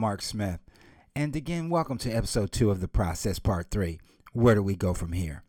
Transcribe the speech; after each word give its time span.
Mark 0.00 0.22
Smith, 0.22 0.60
and 1.14 1.36
again, 1.36 1.68
welcome 1.68 1.98
to 1.98 2.10
episode 2.10 2.52
two 2.52 2.70
of 2.70 2.80
The 2.80 2.88
Process 2.88 3.38
Part 3.38 3.70
3. 3.70 4.00
Where 4.32 4.54
do 4.54 4.62
we 4.62 4.74
go 4.74 4.94
from 4.94 5.12
here? 5.12 5.42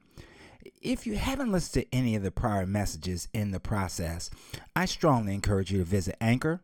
If 0.82 1.08
you 1.08 1.16
haven't 1.16 1.54
listened 1.54 1.86
to 1.86 1.96
any 1.96 2.18
of 2.18 2.24
the 2.24 2.32
prior 2.32 2.66
messages 2.66 3.30
in 3.34 3.52
the 3.52 3.62
process, 3.62 4.30
I 4.76 4.84
strongly 4.88 5.34
encourage 5.34 5.72
you 5.72 5.78
to 5.78 5.86
visit 5.86 6.18
Anchor, 6.20 6.62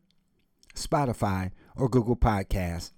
Spotify, 0.75 1.51
or 1.77 1.87
Google 1.87 2.17
Podcasts. 2.17 2.91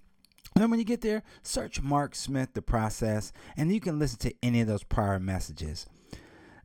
And 0.56 0.62
then 0.62 0.70
when 0.70 0.80
you 0.80 0.84
get 0.84 1.02
there, 1.02 1.22
search 1.44 1.80
Mark 1.80 2.16
Smith 2.16 2.54
The 2.54 2.60
Process, 2.60 3.32
and 3.56 3.72
you 3.72 3.78
can 3.78 4.00
listen 4.00 4.18
to 4.18 4.34
any 4.42 4.60
of 4.60 4.66
those 4.66 4.82
prior 4.82 5.20
messages 5.20 5.86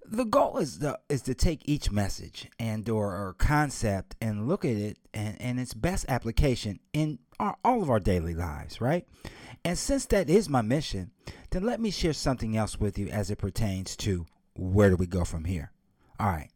the 0.07 0.25
goal 0.25 0.57
is 0.57 0.79
to, 0.79 0.99
is 1.09 1.21
to 1.23 1.33
take 1.33 1.61
each 1.65 1.91
message 1.91 2.49
and 2.59 2.87
or, 2.89 3.07
or 3.07 3.35
concept 3.37 4.15
and 4.21 4.47
look 4.47 4.65
at 4.65 4.75
it 4.75 4.97
and, 5.13 5.39
and 5.41 5.59
its 5.59 5.73
best 5.73 6.05
application 6.07 6.79
in 6.93 7.19
our, 7.39 7.57
all 7.63 7.81
of 7.81 7.89
our 7.89 7.99
daily 7.99 8.33
lives, 8.33 8.79
right? 8.79 9.07
And 9.63 9.77
since 9.77 10.05
that 10.07 10.29
is 10.29 10.49
my 10.49 10.61
mission, 10.61 11.11
then 11.49 11.63
let 11.63 11.79
me 11.79 11.91
share 11.91 12.13
something 12.13 12.55
else 12.55 12.79
with 12.79 12.97
you 12.97 13.07
as 13.07 13.31
it 13.31 13.37
pertains 13.37 13.95
to 13.97 14.25
where 14.55 14.89
do 14.89 14.95
we 14.95 15.07
go 15.07 15.25
from 15.25 15.45
here. 15.45 15.71
All 16.19 16.27
right, 16.27 16.49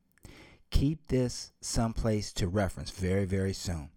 keep 0.70 1.08
this 1.08 1.52
someplace 1.62 2.32
to 2.34 2.48
reference 2.48 2.92
very, 2.92 3.26
very 3.26 3.54
soon. 3.54 3.90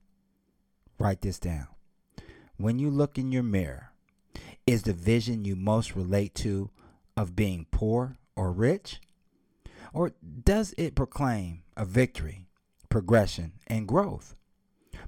Write 0.99 1.21
this 1.21 1.39
down. 1.39 1.69
When 2.57 2.79
you 2.79 2.91
look 2.91 3.19
in 3.19 3.33
your 3.33 3.43
mirror, 3.43 3.93
is 4.67 4.85
the 4.85 4.93
vision 4.93 5.45
you 5.45 5.57
most 5.57 5.95
relate 5.95 6.35
to 6.37 6.71
of 7.17 7.37
being 7.37 7.67
poor 7.71 8.17
or 8.37 8.53
rich? 8.53 9.01
Or 9.93 10.13
does 10.45 10.75
it 10.79 10.95
proclaim 10.95 11.63
a 11.77 11.85
victory, 11.85 12.47
progression, 12.89 13.53
and 13.67 13.87
growth? 13.87 14.35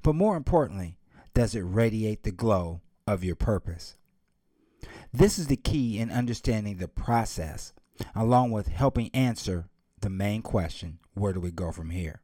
But 0.03 0.15
more 0.15 0.37
importantly, 0.37 0.99
does 1.33 1.55
it 1.55 1.61
radiate 1.61 2.23
the 2.23 2.31
glow 2.31 2.83
of 3.07 3.25
your 3.25 3.37
purpose? 3.37 3.97
This 5.13 5.39
is 5.39 5.47
the 5.47 5.57
key 5.57 5.99
in 5.99 6.11
understanding 6.11 6.77
the 6.77 6.89
process, 6.89 7.73
along 8.15 8.51
with 8.51 8.69
helping 8.69 9.11
answer 9.15 9.69
the 10.01 10.11
main 10.11 10.43
question 10.43 10.99
where 11.15 11.33
do 11.33 11.41
we 11.41 11.51
go 11.51 11.73
from 11.73 11.91
here? 11.91 12.21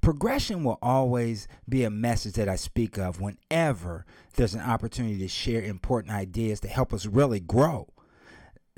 Progression 0.00 0.62
will 0.62 0.78
always 0.80 1.48
be 1.68 1.82
a 1.84 1.90
message 1.90 2.34
that 2.34 2.48
I 2.48 2.56
speak 2.56 2.98
of 2.98 3.20
whenever 3.20 4.06
there's 4.36 4.54
an 4.54 4.60
opportunity 4.60 5.18
to 5.18 5.28
share 5.28 5.62
important 5.62 6.14
ideas 6.14 6.60
to 6.60 6.68
help 6.68 6.92
us 6.92 7.06
really 7.06 7.40
grow 7.40 7.88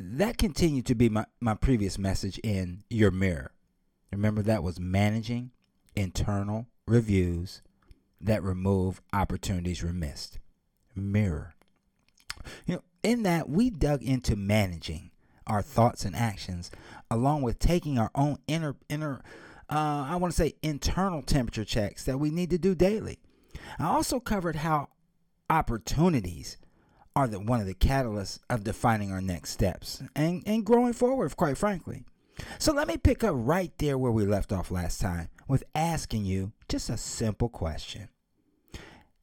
that 0.02 0.38
continued 0.38 0.86
to 0.86 0.94
be 0.94 1.10
my, 1.10 1.26
my 1.40 1.54
previous 1.54 1.98
message 1.98 2.38
in 2.38 2.84
your 2.88 3.10
mirror. 3.10 3.52
Remember, 4.10 4.40
that 4.42 4.62
was 4.62 4.80
managing 4.80 5.50
internal 5.94 6.66
reviews 6.86 7.60
that 8.18 8.42
remove 8.42 9.02
opportunities 9.12 9.82
remissed. 9.82 10.38
Mirror. 10.94 11.54
You 12.64 12.76
know, 12.76 12.82
in 13.02 13.24
that 13.24 13.50
we 13.50 13.68
dug 13.68 14.02
into 14.02 14.36
managing 14.36 15.10
our 15.46 15.60
thoughts 15.60 16.04
and 16.06 16.16
actions, 16.16 16.70
along 17.10 17.42
with 17.42 17.58
taking 17.58 17.98
our 17.98 18.10
own 18.14 18.38
inner 18.46 18.76
inner 18.88 19.20
uh, 19.68 20.06
I 20.08 20.16
want 20.16 20.32
to 20.32 20.36
say 20.36 20.54
internal 20.62 21.22
temperature 21.22 21.64
checks 21.64 22.04
that 22.04 22.18
we 22.18 22.30
need 22.30 22.50
to 22.50 22.58
do 22.58 22.74
daily. 22.74 23.18
I 23.78 23.84
also 23.84 24.18
covered 24.18 24.56
how 24.56 24.88
opportunities 25.48 26.56
are 27.16 27.26
the, 27.26 27.40
one 27.40 27.60
of 27.60 27.66
the 27.66 27.74
catalysts 27.74 28.38
of 28.48 28.64
defining 28.64 29.12
our 29.12 29.20
next 29.20 29.50
steps 29.50 30.02
and, 30.14 30.42
and 30.46 30.64
growing 30.64 30.92
forward, 30.92 31.36
quite 31.36 31.58
frankly. 31.58 32.04
So 32.58 32.72
let 32.72 32.88
me 32.88 32.96
pick 32.96 33.22
up 33.24 33.34
right 33.36 33.72
there 33.78 33.98
where 33.98 34.12
we 34.12 34.24
left 34.24 34.52
off 34.52 34.70
last 34.70 35.00
time 35.00 35.28
with 35.48 35.64
asking 35.74 36.24
you 36.24 36.52
just 36.68 36.88
a 36.88 36.96
simple 36.96 37.48
question. 37.48 38.08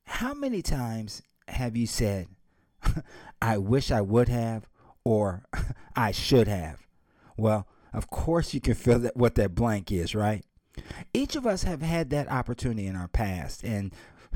How 0.05 0.33
many 0.33 0.61
times 0.61 1.21
have 1.47 1.75
you 1.75 1.87
said, 1.87 2.27
I 3.41 3.57
wish 3.57 3.91
I 3.91 4.01
would 4.01 4.29
have, 4.29 4.67
or 5.03 5.45
I 5.95 6.11
should 6.11 6.47
have? 6.47 6.85
Well, 7.37 7.67
of 7.93 8.09
course 8.09 8.53
you 8.53 8.61
can 8.61 8.75
feel 8.75 8.99
that 8.99 9.15
what 9.17 9.35
that 9.35 9.55
blank 9.55 9.91
is, 9.91 10.13
right? 10.13 10.43
Each 11.13 11.35
of 11.35 11.47
us 11.47 11.63
have 11.63 11.81
had 11.81 12.09
that 12.11 12.29
opportunity 12.29 12.85
in 12.85 12.95
our 12.95 13.07
past, 13.07 13.63
and 13.63 13.93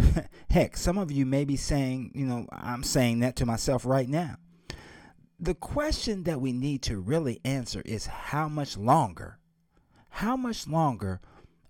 Heck, 0.50 0.78
some 0.78 0.98
of 0.98 1.12
you 1.12 1.26
may 1.26 1.46
be 1.46 1.56
saying, 1.56 2.12
you 2.14 2.26
know, 2.26 2.48
I'm 2.52 2.84
saying 2.84 3.20
that 3.20 3.36
to 3.38 3.46
myself 3.46 3.86
right 3.86 4.08
now. 4.08 4.36
The 5.40 5.56
question 5.56 6.24
that 6.24 6.40
we 6.40 6.52
need 6.52 6.84
to 6.84 7.00
really 7.00 7.42
answer 7.44 7.82
is 7.86 8.06
how 8.06 8.48
much 8.48 8.78
longer? 8.78 9.40
How 10.10 10.36
much 10.36 10.68
longer 10.68 11.20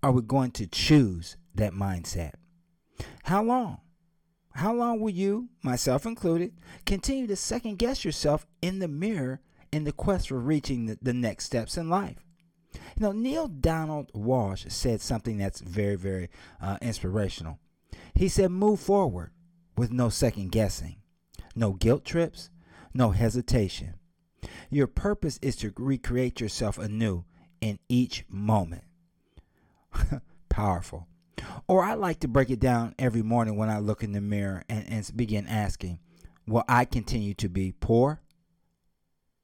are 0.02 0.12
we 0.12 0.22
going 0.22 0.50
to 0.52 0.66
choose 0.66 1.36
that 1.54 1.72
mindset? 1.72 2.32
How 3.24 3.42
long? 3.42 3.80
How 4.54 4.74
long 4.74 5.00
will 5.00 5.10
you, 5.10 5.48
myself 5.62 6.04
included, 6.04 6.52
continue 6.84 7.26
to 7.26 7.36
second 7.36 7.78
guess 7.78 8.04
yourself 8.04 8.46
in 8.60 8.78
the 8.80 8.88
mirror 8.88 9.40
in 9.72 9.84
the 9.84 9.92
quest 9.92 10.28
for 10.28 10.38
reaching 10.38 10.86
the, 10.86 10.98
the 11.00 11.14
next 11.14 11.46
steps 11.46 11.78
in 11.78 11.88
life? 11.88 12.22
You 12.74 13.02
know, 13.02 13.12
Neale 13.12 13.48
Donald 13.48 14.12
Walsch 14.12 14.70
said 14.70 15.00
something 15.00 15.38
that's 15.38 15.60
very, 15.60 15.96
very 15.96 16.28
uh, 16.60 16.76
inspirational. 16.82 17.58
He 18.14 18.28
said, 18.28 18.50
move 18.50 18.80
forward 18.80 19.30
with 19.76 19.92
no 19.92 20.08
second 20.08 20.52
guessing, 20.52 20.96
no 21.54 21.72
guilt 21.72 22.04
trips, 22.04 22.50
no 22.94 23.10
hesitation. 23.10 23.94
Your 24.70 24.86
purpose 24.86 25.38
is 25.42 25.56
to 25.56 25.72
recreate 25.76 26.40
yourself 26.40 26.78
anew 26.78 27.24
in 27.60 27.78
each 27.88 28.24
moment. 28.28 28.84
Powerful. 30.48 31.06
Or 31.66 31.82
I 31.82 31.94
like 31.94 32.20
to 32.20 32.28
break 32.28 32.50
it 32.50 32.60
down 32.60 32.94
every 32.98 33.22
morning 33.22 33.56
when 33.56 33.70
I 33.70 33.78
look 33.78 34.02
in 34.02 34.12
the 34.12 34.20
mirror 34.20 34.64
and, 34.68 34.84
and 34.88 35.16
begin 35.16 35.46
asking, 35.46 35.98
Will 36.46 36.64
I 36.68 36.84
continue 36.84 37.34
to 37.34 37.48
be 37.48 37.72
poor 37.72 38.20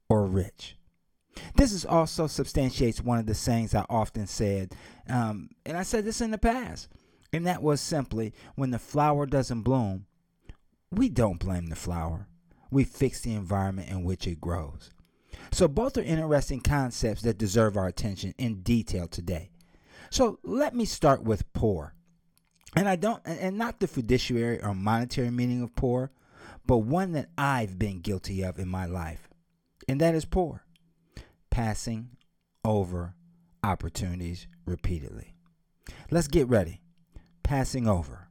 or 0.09 0.25
rich? 0.25 0.75
This 1.55 1.71
is 1.71 1.85
also 1.85 2.27
substantiates 2.27 3.01
one 3.01 3.19
of 3.19 3.25
the 3.25 3.35
sayings 3.35 3.73
I 3.73 3.85
often 3.89 4.27
said, 4.27 4.73
um, 5.07 5.49
and 5.65 5.77
I 5.77 5.83
said 5.83 6.03
this 6.03 6.19
in 6.19 6.31
the 6.31 6.37
past. 6.37 6.89
And 7.31 7.45
that 7.45 7.61
was 7.61 7.79
simply 7.79 8.33
when 8.55 8.71
the 8.71 8.79
flower 8.79 9.25
doesn't 9.25 9.61
bloom, 9.61 10.05
we 10.91 11.09
don't 11.09 11.39
blame 11.39 11.67
the 11.67 11.75
flower. 11.75 12.27
We 12.71 12.83
fix 12.83 13.21
the 13.21 13.33
environment 13.33 13.89
in 13.89 14.03
which 14.03 14.27
it 14.27 14.41
grows. 14.41 14.91
So, 15.51 15.67
both 15.67 15.97
are 15.97 16.01
interesting 16.01 16.61
concepts 16.61 17.21
that 17.23 17.37
deserve 17.37 17.77
our 17.77 17.87
attention 17.87 18.33
in 18.37 18.61
detail 18.61 19.07
today. 19.07 19.51
So, 20.09 20.39
let 20.43 20.75
me 20.75 20.85
start 20.85 21.23
with 21.23 21.51
poor. 21.53 21.93
And 22.75 22.87
I 22.87 22.95
don't, 22.95 23.21
and 23.25 23.57
not 23.57 23.79
the 23.79 23.87
fiduciary 23.87 24.61
or 24.61 24.75
monetary 24.75 25.31
meaning 25.31 25.63
of 25.63 25.75
poor, 25.75 26.11
but 26.65 26.79
one 26.79 27.13
that 27.13 27.29
I've 27.37 27.79
been 27.79 28.01
guilty 28.01 28.43
of 28.43 28.59
in 28.59 28.67
my 28.67 28.85
life. 28.85 29.27
And 29.87 29.99
that 30.01 30.13
is 30.13 30.25
poor. 30.25 30.63
Passing 31.49 32.09
over 32.63 33.15
opportunities 33.63 34.47
repeatedly. 34.65 35.33
Let's 36.11 36.27
get 36.27 36.47
ready 36.47 36.81
passing 37.49 37.87
over. 37.87 38.27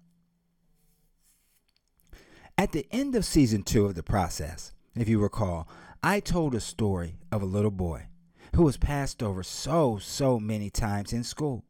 At 2.56 2.70
the 2.70 2.86
end 2.92 3.16
of 3.16 3.24
season 3.24 3.64
two 3.64 3.84
of 3.84 3.96
the 3.96 4.02
process, 4.04 4.72
if 4.94 5.08
you 5.08 5.18
recall, 5.18 5.66
I 6.04 6.20
told 6.20 6.54
a 6.54 6.60
story 6.60 7.16
of 7.32 7.42
a 7.42 7.44
little 7.44 7.72
boy 7.72 8.06
who 8.54 8.62
was 8.62 8.76
passed 8.76 9.20
over 9.20 9.42
so, 9.42 9.98
so 9.98 10.38
many 10.38 10.70
times 10.70 11.12
in 11.12 11.24
school. 11.24 11.64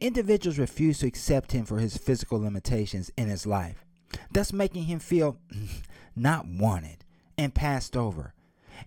Individuals 0.00 0.60
refused 0.60 1.00
to 1.00 1.08
accept 1.08 1.50
him 1.50 1.64
for 1.64 1.80
his 1.80 1.96
physical 1.96 2.38
limitations 2.38 3.10
in 3.18 3.28
his 3.28 3.46
life, 3.46 3.84
thus 4.30 4.52
making 4.52 4.84
him 4.84 5.00
feel 5.00 5.38
not 6.14 6.46
wanted 6.46 7.04
and 7.36 7.52
passed 7.52 7.96
over. 7.96 8.32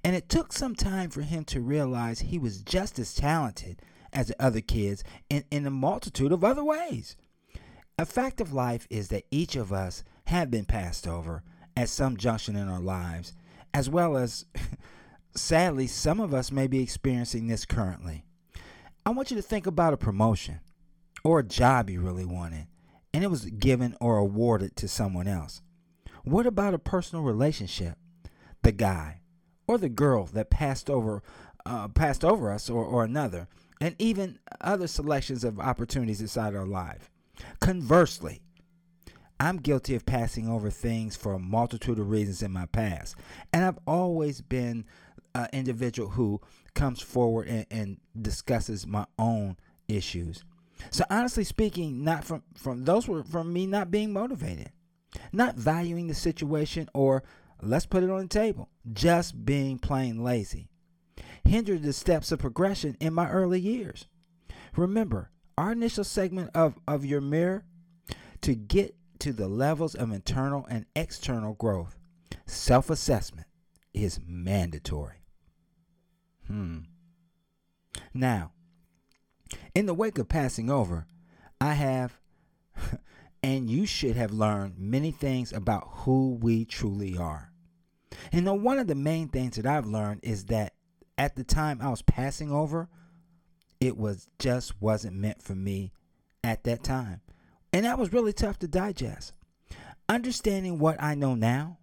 And 0.05 0.15
it 0.15 0.29
took 0.29 0.53
some 0.53 0.73
time 0.73 1.09
for 1.09 1.21
him 1.21 1.43
to 1.45 1.59
realize 1.59 2.21
he 2.21 2.39
was 2.39 2.61
just 2.61 2.97
as 2.97 3.13
talented 3.13 3.81
as 4.13 4.29
the 4.29 4.41
other 4.41 4.61
kids 4.61 5.03
in, 5.29 5.43
in 5.51 5.67
a 5.67 5.69
multitude 5.69 6.31
of 6.31 6.45
other 6.45 6.63
ways. 6.63 7.17
A 7.99 8.05
fact 8.07 8.41
of 8.41 8.51
life 8.51 8.87
is 8.89 9.09
that 9.09 9.25
each 9.29 9.55
of 9.55 9.71
us 9.71 10.03
have 10.25 10.49
been 10.49 10.65
passed 10.65 11.07
over 11.07 11.43
at 11.77 11.89
some 11.89 12.17
junction 12.17 12.55
in 12.55 12.67
our 12.67 12.79
lives, 12.79 13.33
as 13.71 13.87
well 13.87 14.17
as, 14.17 14.45
sadly, 15.35 15.85
some 15.85 16.19
of 16.19 16.33
us 16.33 16.51
may 16.51 16.65
be 16.65 16.81
experiencing 16.81 17.47
this 17.47 17.65
currently. 17.65 18.25
I 19.05 19.11
want 19.11 19.29
you 19.29 19.37
to 19.37 19.43
think 19.43 19.67
about 19.67 19.93
a 19.93 19.97
promotion 19.97 20.59
or 21.23 21.39
a 21.39 21.43
job 21.43 21.87
you 21.87 22.01
really 22.01 22.25
wanted, 22.25 22.65
and 23.13 23.23
it 23.23 23.29
was 23.29 23.45
given 23.45 23.95
or 24.01 24.17
awarded 24.17 24.75
to 24.77 24.87
someone 24.87 25.27
else. 25.27 25.61
What 26.23 26.47
about 26.47 26.73
a 26.73 26.79
personal 26.79 27.23
relationship? 27.23 27.97
The 28.63 28.71
guy 28.71 29.21
or 29.67 29.77
the 29.77 29.89
girl 29.89 30.25
that 30.25 30.49
passed 30.49 30.89
over, 30.89 31.21
uh, 31.63 31.89
passed 31.89 32.25
over 32.25 32.51
us, 32.51 32.71
or, 32.71 32.83
or 32.83 33.03
another, 33.03 33.47
and 33.79 33.95
even 33.99 34.39
other 34.61 34.87
selections 34.87 35.43
of 35.43 35.59
opportunities 35.59 36.21
inside 36.21 36.55
our 36.55 36.65
life. 36.65 37.11
Conversely, 37.59 38.41
I'm 39.39 39.57
guilty 39.57 39.95
of 39.95 40.05
passing 40.05 40.47
over 40.47 40.69
things 40.69 41.15
for 41.15 41.33
a 41.33 41.39
multitude 41.39 41.99
of 41.99 42.09
reasons 42.09 42.41
in 42.41 42.51
my 42.51 42.65
past. 42.67 43.15
And 43.51 43.65
I've 43.65 43.79
always 43.85 44.41
been 44.41 44.85
an 45.35 45.47
individual 45.51 46.09
who 46.11 46.41
comes 46.75 47.01
forward 47.01 47.47
and, 47.47 47.65
and 47.71 47.97
discusses 48.21 48.87
my 48.87 49.05
own 49.17 49.57
issues. 49.87 50.43
So 50.91 51.03
honestly 51.09 51.43
speaking, 51.43 52.03
not 52.03 52.23
from 52.23 52.43
from 52.55 52.85
those 52.85 53.07
were 53.07 53.23
from 53.23 53.51
me 53.53 53.65
not 53.67 53.91
being 53.91 54.13
motivated. 54.13 54.71
not 55.31 55.55
valuing 55.55 56.07
the 56.07 56.13
situation, 56.13 56.89
or 56.93 57.23
let's 57.61 57.85
put 57.85 58.03
it 58.03 58.09
on 58.09 58.21
the 58.23 58.27
table, 58.27 58.69
just 58.91 59.45
being 59.45 59.79
plain 59.79 60.23
lazy, 60.23 60.69
hindered 61.45 61.83
the 61.83 61.93
steps 61.93 62.31
of 62.31 62.39
progression 62.39 62.97
in 62.99 63.13
my 63.13 63.29
early 63.29 63.59
years. 63.59 64.07
Remember, 64.75 65.29
our 65.57 65.71
initial 65.71 66.03
segment 66.03 66.51
of, 66.55 66.79
of 66.87 67.05
your 67.05 67.21
mirror 67.21 67.65
to 68.41 68.55
get 68.55 68.95
to 69.19 69.31
the 69.31 69.47
levels 69.47 69.95
of 69.95 70.11
internal 70.11 70.65
and 70.69 70.85
external 70.95 71.53
growth, 71.53 71.97
self 72.45 72.89
assessment 72.89 73.47
is 73.93 74.19
mandatory. 74.25 75.23
Hmm. 76.47 76.79
Now, 78.13 78.51
in 79.75 79.85
the 79.85 79.93
wake 79.93 80.17
of 80.17 80.27
passing 80.27 80.69
over, 80.69 81.05
I 81.61 81.73
have, 81.73 82.19
and 83.43 83.69
you 83.69 83.85
should 83.85 84.15
have 84.15 84.31
learned 84.31 84.77
many 84.77 85.11
things 85.11 85.53
about 85.53 85.87
who 85.89 86.37
we 86.41 86.65
truly 86.65 87.17
are. 87.17 87.51
And 88.31 88.63
one 88.63 88.79
of 88.79 88.87
the 88.87 88.95
main 88.95 89.29
things 89.29 89.55
that 89.55 89.65
I've 89.65 89.85
learned 89.85 90.21
is 90.23 90.45
that 90.45 90.73
at 91.17 91.35
the 91.35 91.43
time 91.43 91.79
I 91.81 91.89
was 91.89 92.01
passing 92.01 92.51
over, 92.51 92.89
it 93.83 93.97
was 93.97 94.29
just 94.39 94.81
wasn't 94.81 95.13
meant 95.13 95.41
for 95.41 95.55
me 95.55 95.91
at 96.41 96.63
that 96.63 96.83
time. 96.83 97.19
And 97.73 97.85
that 97.85 97.99
was 97.99 98.13
really 98.13 98.31
tough 98.31 98.57
to 98.59 98.67
digest. 98.67 99.33
Understanding 100.07 100.79
what 100.79 101.01
I 101.03 101.15
know 101.15 101.35
now, 101.35 101.79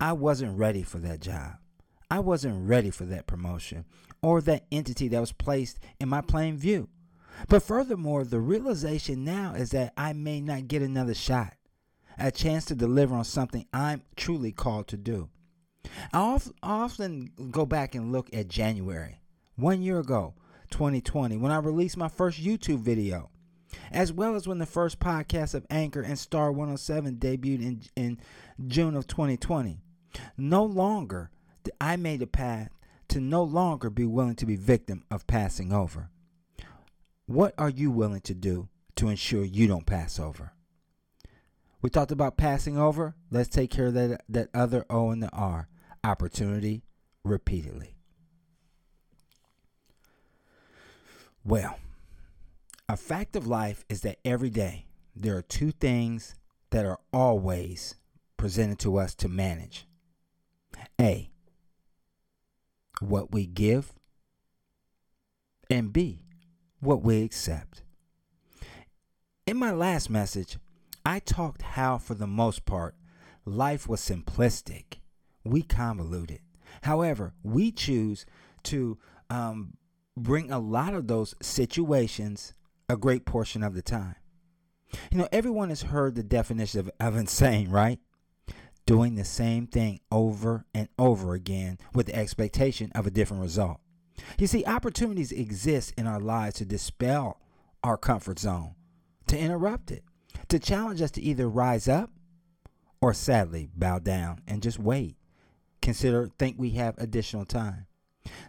I 0.00 0.12
wasn't 0.12 0.58
ready 0.58 0.82
for 0.82 0.98
that 0.98 1.20
job. 1.20 1.52
I 2.10 2.18
wasn't 2.18 2.68
ready 2.68 2.90
for 2.90 3.04
that 3.04 3.28
promotion 3.28 3.84
or 4.22 4.40
that 4.40 4.66
entity 4.72 5.06
that 5.08 5.20
was 5.20 5.30
placed 5.30 5.78
in 6.00 6.08
my 6.08 6.20
plain 6.20 6.56
view. 6.56 6.88
But 7.48 7.62
furthermore, 7.62 8.24
the 8.24 8.40
realization 8.40 9.24
now 9.24 9.54
is 9.54 9.70
that 9.70 9.92
I 9.96 10.12
may 10.12 10.40
not 10.40 10.66
get 10.66 10.82
another 10.82 11.14
shot, 11.14 11.54
a 12.18 12.32
chance 12.32 12.64
to 12.66 12.74
deliver 12.74 13.14
on 13.14 13.24
something 13.24 13.66
I'm 13.72 14.02
truly 14.16 14.50
called 14.50 14.88
to 14.88 14.96
do. 14.96 15.28
I 16.12 16.40
often 16.62 17.30
go 17.52 17.64
back 17.66 17.94
and 17.94 18.10
look 18.10 18.34
at 18.34 18.48
January, 18.48 19.20
one 19.54 19.80
year 19.80 20.00
ago, 20.00 20.34
2020, 20.70 21.36
when 21.36 21.52
I 21.52 21.58
released 21.58 21.96
my 21.96 22.08
first 22.08 22.42
YouTube 22.42 22.80
video, 22.80 23.30
as 23.92 24.12
well 24.12 24.34
as 24.34 24.48
when 24.48 24.58
the 24.58 24.66
first 24.66 24.98
podcast 24.98 25.54
of 25.54 25.66
Anchor 25.70 26.00
and 26.00 26.18
Star 26.18 26.50
107 26.50 27.16
debuted 27.16 27.60
in, 27.60 27.82
in 27.96 28.18
June 28.66 28.96
of 28.96 29.06
2020. 29.06 29.80
No 30.36 30.64
longer 30.64 31.30
did 31.62 31.74
I 31.80 31.96
made 31.96 32.22
a 32.22 32.26
path 32.26 32.70
to 33.08 33.20
no 33.20 33.42
longer 33.42 33.90
be 33.90 34.06
willing 34.06 34.36
to 34.36 34.46
be 34.46 34.56
victim 34.56 35.04
of 35.10 35.26
passing 35.26 35.72
over. 35.72 36.10
What 37.26 37.54
are 37.58 37.68
you 37.68 37.90
willing 37.90 38.20
to 38.22 38.34
do 38.34 38.68
to 38.96 39.08
ensure 39.08 39.44
you 39.44 39.66
don't 39.66 39.86
pass 39.86 40.18
over? 40.18 40.52
We 41.82 41.90
talked 41.90 42.12
about 42.12 42.36
passing 42.36 42.76
over. 42.76 43.14
Let's 43.30 43.48
take 43.48 43.70
care 43.70 43.86
of 43.86 43.94
that, 43.94 44.22
that 44.28 44.48
other 44.52 44.84
O 44.90 45.10
and 45.10 45.22
the 45.22 45.30
R 45.30 45.68
opportunity 46.04 46.82
repeatedly. 47.24 47.94
Well, 51.44 51.78
a 52.88 52.96
fact 52.96 53.34
of 53.34 53.46
life 53.46 53.84
is 53.88 54.02
that 54.02 54.18
every 54.24 54.50
day 54.50 54.86
there 55.16 55.36
are 55.36 55.42
two 55.42 55.70
things 55.70 56.34
that 56.70 56.84
are 56.84 56.98
always 57.12 57.96
presented 58.36 58.78
to 58.80 58.96
us 58.98 59.14
to 59.16 59.28
manage. 59.28 59.86
A, 61.00 61.30
what 63.00 63.32
we 63.32 63.46
give, 63.46 63.92
and 65.70 65.92
B, 65.92 66.24
what 66.80 67.02
we 67.02 67.22
accept. 67.22 67.82
In 69.46 69.56
my 69.56 69.72
last 69.72 70.10
message, 70.10 70.58
I 71.04 71.18
talked 71.18 71.62
how, 71.62 71.98
for 71.98 72.14
the 72.14 72.26
most 72.26 72.66
part, 72.66 72.94
life 73.44 73.88
was 73.88 74.00
simplistic. 74.00 74.98
We 75.44 75.62
convoluted. 75.62 76.40
However, 76.82 77.32
we 77.42 77.72
choose 77.72 78.26
to 78.64 78.98
um, 79.28 79.74
bring 80.22 80.50
a 80.50 80.58
lot 80.58 80.94
of 80.94 81.06
those 81.06 81.34
situations 81.40 82.54
a 82.88 82.96
great 82.96 83.24
portion 83.24 83.62
of 83.62 83.74
the 83.74 83.82
time. 83.82 84.16
You 85.10 85.18
know, 85.18 85.28
everyone 85.30 85.68
has 85.68 85.82
heard 85.82 86.14
the 86.14 86.22
definition 86.22 86.80
of, 86.80 86.90
of 86.98 87.16
insane, 87.16 87.70
right? 87.70 88.00
Doing 88.86 89.14
the 89.14 89.24
same 89.24 89.66
thing 89.66 90.00
over 90.10 90.64
and 90.74 90.88
over 90.98 91.34
again 91.34 91.78
with 91.94 92.06
the 92.06 92.16
expectation 92.16 92.90
of 92.94 93.06
a 93.06 93.10
different 93.10 93.42
result. 93.42 93.78
You 94.38 94.46
see, 94.46 94.64
opportunities 94.64 95.32
exist 95.32 95.94
in 95.96 96.06
our 96.06 96.20
lives 96.20 96.56
to 96.56 96.64
dispel 96.64 97.40
our 97.82 97.96
comfort 97.96 98.38
zone, 98.38 98.74
to 99.28 99.38
interrupt 99.38 99.90
it, 99.90 100.04
to 100.48 100.58
challenge 100.58 101.00
us 101.00 101.12
to 101.12 101.22
either 101.22 101.48
rise 101.48 101.88
up 101.88 102.10
or 103.00 103.14
sadly 103.14 103.70
bow 103.74 103.98
down 104.00 104.40
and 104.46 104.62
just 104.62 104.78
wait. 104.78 105.16
Consider, 105.80 106.28
think 106.38 106.56
we 106.58 106.70
have 106.70 106.98
additional 106.98 107.44
time. 107.44 107.86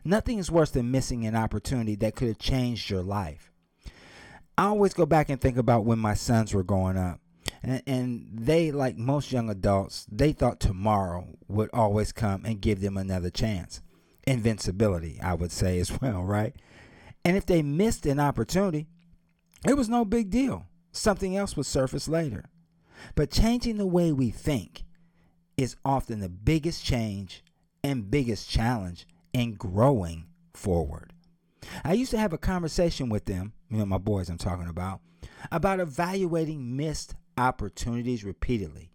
Nothing 0.04 0.40
is 0.40 0.52
worse 0.52 0.72
than 0.72 0.92
missing 0.92 1.26
an 1.26 1.36
opportunity 1.36 1.96
that 1.96 2.16
could 2.16 2.28
have 2.28 2.40
changed 2.40 2.90
your 2.90 3.04
life. 3.04 3.52
I 4.58 4.66
always 4.66 4.94
go 4.94 5.06
back 5.06 5.30
and 5.30 5.40
think 5.40 5.58
about 5.58 5.86
when 5.86 6.00
my 6.00 6.14
sons 6.14 6.54
were 6.54 6.64
growing 6.64 6.98
up. 6.98 7.20
And, 7.64 7.82
and 7.86 8.28
they, 8.34 8.72
like 8.72 8.98
most 8.98 9.32
young 9.32 9.50
adults, 9.50 10.06
they 10.12 10.34
thought 10.34 10.60
tomorrow 10.60 11.28
would 11.48 11.70
always 11.74 12.12
come 12.12 12.46
and 12.46 12.62
give 12.62 12.82
them 12.82 12.98
another 12.98 13.30
chance. 13.30 13.82
Invincibility, 14.28 15.20
I 15.22 15.36
would 15.36 15.52
say 15.52 15.80
as 15.80 15.92
well, 16.02 16.24
right? 16.24 16.56
And 17.24 17.38
if 17.38 17.46
they 17.46 17.62
missed 17.62 18.06
an 18.06 18.20
opportunity, 18.20 18.88
it 19.68 19.78
was 19.78 19.90
no 19.90 20.06
big 20.06 20.30
deal. 20.30 20.66
Something 20.92 21.38
else 21.38 21.56
would 21.56 21.66
surface 21.66 22.08
later. 22.08 22.46
But 23.16 23.32
changing 23.32 23.78
the 23.78 23.86
way 23.86 24.12
we 24.12 24.30
think 24.30 24.84
is 25.58 25.76
often 25.86 26.20
the 26.20 26.30
biggest 26.30 26.84
change 26.84 27.44
and 27.84 28.12
biggest 28.12 28.50
challenge 28.50 29.08
in 29.34 29.54
growing 29.54 30.26
forward. 30.54 31.14
I 31.84 31.94
used 31.94 32.12
to 32.12 32.18
have 32.18 32.34
a 32.34 32.38
conversation 32.38 33.10
with 33.10 33.26
them, 33.26 33.54
you 33.70 33.78
know, 33.78 33.86
my 33.86 33.98
boys 33.98 34.30
I'm 34.30 34.38
talking 34.38 34.68
about, 34.68 35.02
about 35.52 35.80
evaluating 35.80 36.76
missed 36.76 37.16
opportunities 37.38 38.24
repeatedly 38.24 38.92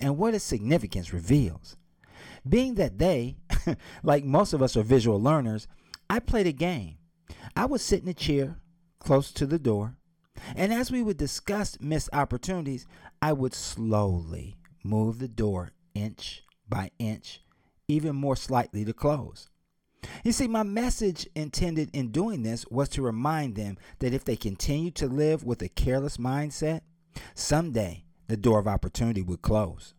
and 0.00 0.18
what 0.18 0.34
its 0.34 0.44
significance 0.44 1.12
reveals. 1.12 1.76
Being 2.48 2.74
that 2.74 2.98
they, 2.98 3.36
like 4.02 4.24
most 4.24 4.52
of 4.52 4.62
us, 4.62 4.76
are 4.76 4.82
visual 4.82 5.20
learners, 5.20 5.68
I 6.08 6.20
played 6.20 6.46
a 6.46 6.52
game. 6.52 6.98
I 7.56 7.66
would 7.66 7.80
sit 7.80 8.02
in 8.02 8.08
a 8.08 8.14
chair 8.14 8.56
close 8.98 9.32
to 9.32 9.46
the 9.46 9.58
door, 9.58 9.96
and 10.54 10.72
as 10.72 10.90
we 10.90 11.02
would 11.02 11.16
discuss 11.16 11.80
missed 11.80 12.10
opportunities, 12.12 12.86
I 13.20 13.32
would 13.32 13.54
slowly 13.54 14.56
move 14.84 15.18
the 15.18 15.28
door 15.28 15.72
inch 15.94 16.42
by 16.68 16.90
inch, 16.98 17.42
even 17.88 18.16
more 18.16 18.36
slightly 18.36 18.84
to 18.84 18.92
close. 18.92 19.48
You 20.24 20.32
see, 20.32 20.48
my 20.48 20.62
message 20.62 21.28
intended 21.34 21.90
in 21.92 22.08
doing 22.08 22.42
this 22.42 22.66
was 22.68 22.88
to 22.90 23.02
remind 23.02 23.54
them 23.54 23.78
that 24.00 24.14
if 24.14 24.24
they 24.24 24.36
continue 24.36 24.90
to 24.92 25.06
live 25.06 25.44
with 25.44 25.62
a 25.62 25.68
careless 25.68 26.16
mindset, 26.16 26.80
someday 27.34 28.04
the 28.28 28.36
door 28.36 28.58
of 28.58 28.66
opportunity 28.66 29.22
would 29.22 29.42
close. 29.42 29.94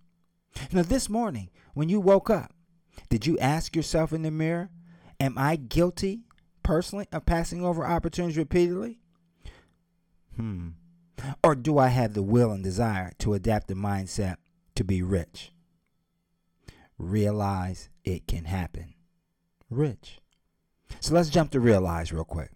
Now, 0.72 0.84
this 0.84 1.10
morning, 1.10 1.50
when 1.74 1.90
you 1.90 2.00
woke 2.00 2.30
up, 2.30 2.54
did 3.10 3.26
you 3.26 3.38
ask 3.40 3.76
yourself 3.76 4.14
in 4.14 4.22
the 4.22 4.32
mirror, 4.32 4.70
Am 5.20 5.38
I 5.38 5.56
guilty 5.56 6.24
personally 6.64 7.08
of 7.14 7.26
passing 7.26 7.64
over 7.64 7.86
opportunities 7.86 8.38
repeatedly? 8.38 9.00
Hmm. 10.36 10.70
Or 11.42 11.56
do 11.56 11.78
I 11.78 11.88
have 11.88 12.14
the 12.14 12.24
will 12.24 12.52
and 12.52 12.64
desire 12.64 13.12
to 13.20 13.34
adapt 13.34 13.68
the 13.68 13.76
mindset 13.76 14.36
to 14.76 14.84
be 14.84 15.02
rich? 15.02 15.54
Realize 16.98 17.90
it 18.04 18.28
can 18.28 18.46
happen 18.46 18.96
rich. 19.74 20.20
So 21.00 21.14
let's 21.14 21.30
jump 21.30 21.52
to 21.52 21.60
realize 21.60 22.12
real 22.14 22.24
quick. 22.24 22.52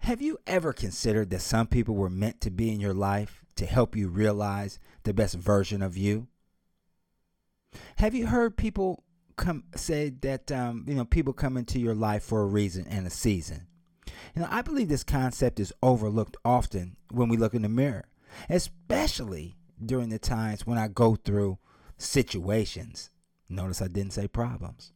Have 0.00 0.22
you 0.22 0.38
ever 0.46 0.72
considered 0.72 1.30
that 1.30 1.40
some 1.40 1.66
people 1.66 1.94
were 1.94 2.10
meant 2.10 2.40
to 2.42 2.50
be 2.50 2.72
in 2.72 2.80
your 2.80 2.94
life 2.94 3.44
to 3.56 3.66
help 3.66 3.94
you 3.94 4.08
realize 4.08 4.78
the 5.02 5.12
best 5.12 5.34
version 5.34 5.82
of 5.82 5.96
you? 5.96 6.28
Have 7.96 8.14
you 8.14 8.26
heard 8.26 8.56
people 8.56 9.04
come 9.36 9.64
say 9.76 10.10
that 10.20 10.50
um, 10.50 10.84
you 10.88 10.94
know 10.94 11.04
people 11.04 11.32
come 11.32 11.56
into 11.56 11.78
your 11.78 11.94
life 11.94 12.22
for 12.22 12.42
a 12.42 12.46
reason 12.46 12.86
and 12.88 13.06
a 13.06 13.10
season? 13.10 13.66
You 14.34 14.42
know, 14.42 14.48
I 14.50 14.62
believe 14.62 14.88
this 14.88 15.04
concept 15.04 15.60
is 15.60 15.72
overlooked 15.82 16.36
often 16.44 16.96
when 17.10 17.28
we 17.28 17.36
look 17.36 17.54
in 17.54 17.62
the 17.62 17.68
mirror, 17.68 18.08
especially 18.48 19.56
during 19.84 20.08
the 20.08 20.18
times 20.18 20.66
when 20.66 20.78
I 20.78 20.88
go 20.88 21.14
through 21.14 21.58
situations 21.98 23.10
Notice 23.50 23.82
I 23.82 23.88
didn't 23.88 24.12
say 24.12 24.28
problems, 24.28 24.92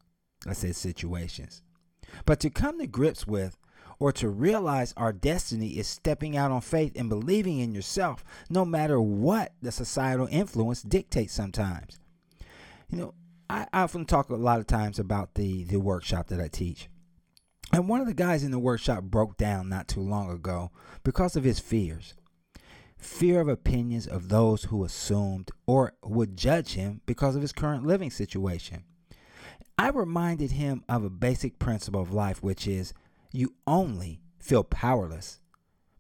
I 0.47 0.53
said 0.53 0.77
situations. 0.77 1.63
But 2.25 2.39
to 2.41 2.51
come 2.51 2.79
to 2.79 2.87
grips 2.87 3.27
with 3.27 3.59
or 3.99 4.13
to 4.13 4.29
realize 4.29 4.95
our 4.97 5.13
destiny 5.13 5.71
is 5.71 5.89
stepping 5.89 6.37
out 6.37 6.51
on 6.51 6.61
faith 6.61 6.93
and 6.97 7.09
believing 7.09 7.59
in 7.59 7.75
yourself, 7.75 8.25
no 8.49 8.65
matter 8.65 9.01
what 9.01 9.53
the 9.61 9.73
societal 9.73 10.29
influence 10.31 10.83
dictates 10.83 11.33
sometimes. 11.33 11.99
You 12.91 12.99
know, 12.99 13.15
I 13.51 13.67
often 13.73 14.05
talk 14.05 14.31
a 14.31 14.37
lot 14.37 14.61
of 14.61 14.67
times 14.67 14.99
about 14.99 15.35
the, 15.35 15.65
the 15.65 15.79
workshop 15.79 16.29
that 16.29 16.41
I 16.41 16.49
teach. 16.49 16.89
And 17.73 17.89
one 17.89 18.01
of 18.01 18.07
the 18.07 18.15
guys 18.15 18.45
in 18.45 18.51
the 18.51 18.59
workshop 18.59 19.05
broke 19.05 19.37
down 19.37 19.69
not 19.69 19.89
too 19.89 20.01
long 20.01 20.31
ago 20.31 20.71
because 21.03 21.35
of 21.35 21.45
his 21.45 21.59
fears. 21.59 22.15
Fear 23.05 23.41
of 23.41 23.49
opinions 23.49 24.07
of 24.07 24.29
those 24.29 24.65
who 24.65 24.85
assumed 24.85 25.51
or 25.67 25.93
would 26.03 26.37
judge 26.37 26.73
him 26.73 27.01
because 27.07 27.37
of 27.37 27.43
his 27.43 27.53
current 27.53 27.87
living 27.87 28.11
situation. 28.11 28.83
I 29.79 29.91
reminded 29.91 30.53
him 30.53 30.85
of 30.89 31.05
a 31.05 31.11
basic 31.11 31.59
principle 31.59 32.01
of 32.01 32.13
life, 32.13 32.43
which 32.43 32.67
is 32.67 32.95
you 33.33 33.55
only 33.67 34.23
feel 34.39 34.65
powerless 34.65 35.41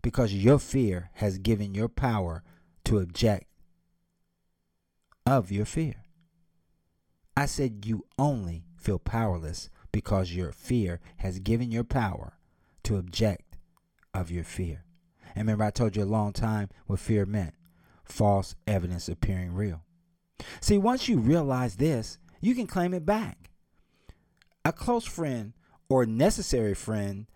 because 0.03 0.33
your 0.33 0.59
fear 0.59 1.11
has 1.15 1.39
given 1.39 1.75
your 1.75 1.89
power 1.89 2.43
to 2.85 2.99
object 2.99 3.47
of 5.27 5.51
your 5.51 5.65
fear. 5.65 6.05
I 7.37 7.47
said 7.47 7.85
you 7.85 8.07
only 8.19 8.65
feel 8.77 8.99
powerless 8.99 9.69
because 9.93 10.35
your 10.35 10.53
fear 10.53 11.01
has 11.19 11.39
given 11.39 11.71
your 11.71 11.85
power 11.85 12.39
to 12.85 12.97
object 12.97 13.57
of 14.13 14.31
your 14.31 14.45
fear. 14.45 14.84
And 15.35 15.43
remember, 15.43 15.65
I 15.65 15.71
told 15.71 15.97
you 15.97 16.05
a 16.05 16.07
long 16.07 16.33
time 16.33 16.69
what 16.87 17.01
fear 17.01 17.27
meant 17.27 17.55
false 18.05 18.55
evidence 18.67 19.09
appearing 19.09 19.55
real. 19.55 19.83
See, 20.61 20.79
once 20.79 21.09
you 21.09 21.19
realize 21.19 21.77
this, 21.77 22.19
you 22.41 22.55
can 22.55 22.67
claim 22.67 22.95
it 22.95 23.07
back. 23.07 23.51
A 24.65 24.73
close 24.73 25.07
friend 25.07 25.55
or 25.89 26.07
necessary 26.07 26.75
friend 26.75 27.27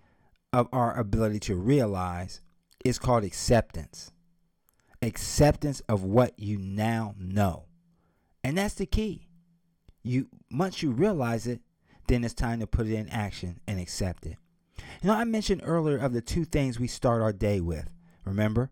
of 0.52 0.69
our 0.73 0.99
ability 0.99 1.40
to 1.40 1.57
realize 1.57 2.40
is 2.85 2.99
called 2.99 3.25
acceptance. 3.25 4.12
Acceptance 5.02 5.81
of 5.88 6.02
what 6.02 6.38
you 6.38 6.59
now 6.59 7.14
know. 7.19 7.64
And 8.43 8.59
that's 8.59 8.75
the 8.75 8.87
key. 8.87 9.28
You 10.02 10.28
once 10.50 10.83
you 10.83 10.90
realize 10.90 11.47
it, 11.47 11.61
then 12.07 12.25
it's 12.25 12.35
time 12.35 12.61
to 12.61 12.67
put 12.67 12.87
it 12.87 12.95
in 12.95 13.09
action 13.09 13.61
and 13.67 13.78
accept 13.78 14.26
it. 14.26 14.37
You 15.00 15.09
know, 15.09 15.14
I 15.14 15.25
mentioned 15.25 15.62
earlier 15.64 15.97
of 15.97 16.12
the 16.12 16.21
two 16.21 16.45
things 16.45 16.81
we 16.81 16.88
start 16.88 17.23
our 17.23 17.33
day 17.33 17.61
with. 17.61 17.88
Remember? 18.25 18.71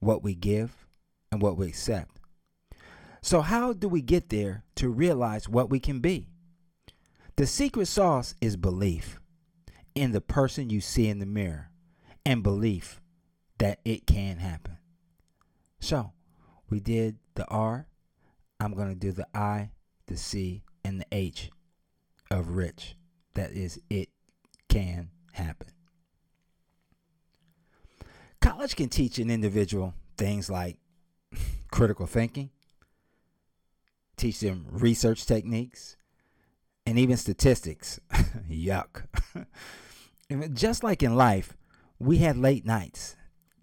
What 0.00 0.24
we 0.24 0.34
give 0.34 0.86
and 1.30 1.40
what 1.40 1.56
we 1.56 1.68
accept. 1.68 2.16
So, 3.20 3.40
how 3.42 3.72
do 3.72 3.88
we 3.88 4.02
get 4.02 4.30
there 4.30 4.64
to 4.76 4.88
realize 4.88 5.48
what 5.48 5.70
we 5.70 5.78
can 5.78 6.00
be? 6.00 6.26
The 7.36 7.46
secret 7.46 7.86
sauce 7.86 8.34
is 8.40 8.56
belief 8.56 9.20
in 9.94 10.10
the 10.10 10.20
person 10.20 10.70
you 10.70 10.80
see 10.80 11.08
in 11.08 11.20
the 11.20 11.26
mirror 11.26 11.70
and 12.26 12.42
belief 12.42 13.00
that 13.58 13.78
it 13.84 14.06
can 14.06 14.38
happen. 14.38 14.78
So, 15.78 16.12
we 16.68 16.80
did 16.80 17.18
the 17.36 17.46
R. 17.46 17.86
I'm 18.58 18.74
going 18.74 18.88
to 18.88 18.96
do 18.96 19.12
the 19.12 19.28
I, 19.32 19.70
the 20.06 20.16
C, 20.16 20.64
and 20.84 21.00
the 21.00 21.06
H 21.12 21.50
of 22.32 22.56
rich. 22.56 22.96
That 23.34 23.52
is, 23.52 23.80
it 23.88 24.08
can 24.72 25.10
happen. 25.32 25.68
College 28.40 28.74
can 28.74 28.88
teach 28.88 29.18
an 29.18 29.30
individual 29.30 29.92
things 30.16 30.48
like 30.48 30.78
critical 31.70 32.06
thinking, 32.06 32.50
teach 34.16 34.40
them 34.40 34.66
research 34.70 35.26
techniques, 35.26 35.96
and 36.86 36.98
even 36.98 37.18
statistics. 37.18 38.00
Yuck. 38.50 39.04
Just 40.54 40.82
like 40.82 41.02
in 41.02 41.14
life, 41.14 41.54
we 41.98 42.18
had 42.18 42.38
late 42.38 42.64
nights 42.64 43.16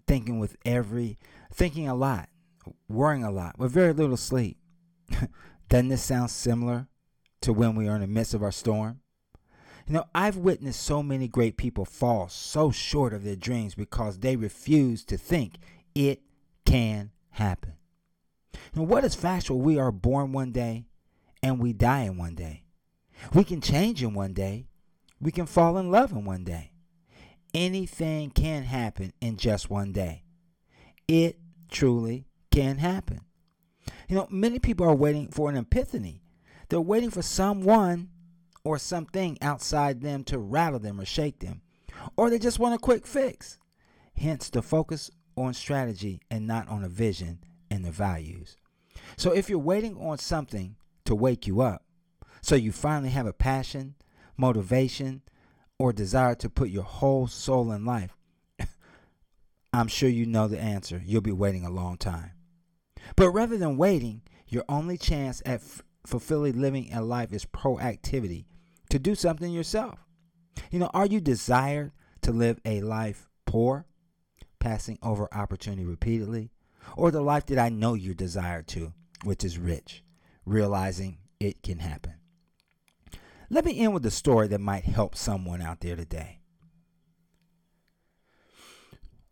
thinking 0.06 0.38
with 0.38 0.56
every 0.64 1.18
thinking 1.52 1.88
a 1.88 1.94
lot, 1.94 2.28
worrying 2.88 3.24
a 3.24 3.32
lot, 3.32 3.58
with 3.58 3.72
very 3.72 3.92
little 3.92 4.16
sleep. 4.16 4.58
Doesn't 5.68 5.88
this 5.88 6.04
sound 6.04 6.30
similar 6.30 6.86
to 7.40 7.52
when 7.52 7.74
we 7.74 7.88
are 7.88 7.96
in 7.96 8.00
the 8.00 8.06
midst 8.06 8.32
of 8.32 8.44
our 8.44 8.52
storm? 8.52 8.99
You 9.86 9.94
know, 9.94 10.04
I've 10.14 10.36
witnessed 10.36 10.82
so 10.82 11.02
many 11.02 11.28
great 11.28 11.56
people 11.56 11.84
fall 11.84 12.28
so 12.28 12.70
short 12.70 13.12
of 13.12 13.24
their 13.24 13.36
dreams 13.36 13.74
because 13.74 14.18
they 14.18 14.36
refuse 14.36 15.04
to 15.06 15.16
think 15.16 15.56
it 15.94 16.22
can 16.64 17.10
happen. 17.30 17.74
And 18.74 18.88
what 18.88 19.04
is 19.04 19.14
factual? 19.14 19.60
We 19.60 19.78
are 19.78 19.92
born 19.92 20.32
one 20.32 20.52
day 20.52 20.86
and 21.42 21.58
we 21.58 21.72
die 21.72 22.02
in 22.02 22.16
one 22.16 22.34
day. 22.34 22.64
We 23.34 23.44
can 23.44 23.60
change 23.60 24.02
in 24.02 24.14
one 24.14 24.32
day. 24.32 24.66
We 25.20 25.32
can 25.32 25.46
fall 25.46 25.76
in 25.78 25.90
love 25.90 26.12
in 26.12 26.24
one 26.24 26.44
day. 26.44 26.72
Anything 27.52 28.30
can 28.30 28.62
happen 28.62 29.12
in 29.20 29.36
just 29.36 29.68
one 29.68 29.92
day. 29.92 30.22
It 31.08 31.38
truly 31.70 32.26
can 32.50 32.78
happen. 32.78 33.20
You 34.08 34.16
know, 34.16 34.28
many 34.30 34.58
people 34.58 34.86
are 34.86 34.94
waiting 34.94 35.28
for 35.28 35.50
an 35.50 35.56
epiphany. 35.56 36.22
They're 36.68 36.80
waiting 36.80 37.10
for 37.10 37.22
someone 37.22 38.10
or 38.70 38.78
something 38.78 39.36
outside 39.42 40.00
them 40.00 40.22
to 40.22 40.38
rattle 40.38 40.78
them 40.78 41.00
or 41.00 41.04
shake 41.04 41.40
them. 41.40 41.60
Or 42.16 42.30
they 42.30 42.38
just 42.38 42.60
want 42.60 42.76
a 42.76 42.78
quick 42.78 43.04
fix. 43.04 43.58
Hence 44.16 44.48
the 44.48 44.62
focus 44.62 45.10
on 45.36 45.54
strategy 45.54 46.20
and 46.30 46.46
not 46.46 46.68
on 46.68 46.84
a 46.84 46.88
vision 46.88 47.40
and 47.68 47.84
the 47.84 47.90
values. 47.90 48.56
So 49.16 49.32
if 49.32 49.50
you're 49.50 49.58
waiting 49.58 49.96
on 49.96 50.18
something 50.18 50.76
to 51.04 51.16
wake 51.16 51.48
you 51.48 51.60
up, 51.60 51.82
so 52.42 52.54
you 52.54 52.70
finally 52.70 53.10
have 53.10 53.26
a 53.26 53.32
passion, 53.32 53.96
motivation, 54.36 55.22
or 55.76 55.92
desire 55.92 56.36
to 56.36 56.48
put 56.48 56.70
your 56.70 56.84
whole 56.84 57.26
soul 57.26 57.72
in 57.72 57.84
life, 57.84 58.16
I'm 59.72 59.88
sure 59.88 60.08
you 60.08 60.26
know 60.26 60.46
the 60.46 60.60
answer. 60.60 61.02
You'll 61.04 61.22
be 61.22 61.32
waiting 61.32 61.64
a 61.64 61.70
long 61.70 61.96
time. 61.96 62.30
But 63.16 63.30
rather 63.30 63.58
than 63.58 63.76
waiting, 63.76 64.22
your 64.46 64.64
only 64.68 64.96
chance 64.96 65.42
at 65.44 65.60
f- 65.60 65.82
fulfilling 66.06 66.60
living 66.60 66.92
a 66.92 67.02
life 67.02 67.32
is 67.32 67.44
proactivity 67.44 68.44
to 68.90 68.98
do 68.98 69.14
something 69.14 69.52
yourself. 69.52 69.98
You 70.70 70.78
know, 70.78 70.90
are 70.92 71.06
you 71.06 71.20
desired 71.20 71.92
to 72.22 72.32
live 72.32 72.60
a 72.64 72.80
life 72.82 73.28
poor, 73.46 73.86
passing 74.58 74.98
over 75.02 75.32
opportunity 75.32 75.84
repeatedly, 75.84 76.50
or 76.96 77.10
the 77.10 77.22
life 77.22 77.46
that 77.46 77.58
I 77.58 77.68
know 77.70 77.94
you 77.94 78.14
desire 78.14 78.62
to, 78.62 78.92
which 79.24 79.44
is 79.44 79.58
rich, 79.58 80.04
realizing 80.44 81.18
it 81.38 81.62
can 81.62 81.78
happen? 81.78 82.14
Let 83.48 83.64
me 83.64 83.80
end 83.80 83.94
with 83.94 84.06
a 84.06 84.10
story 84.10 84.46
that 84.48 84.60
might 84.60 84.84
help 84.84 85.16
someone 85.16 85.62
out 85.62 85.80
there 85.80 85.96
today. 85.96 86.40